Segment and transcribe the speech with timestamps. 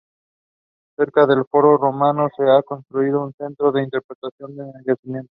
[0.97, 5.29] Cerca del foro romano se ha construido un centro de interpretación del yacimiento.